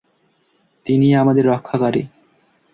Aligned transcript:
তিনিই 0.85 1.15
আমাদের 1.15 1.43
রক্ষাকারী। 1.45 2.01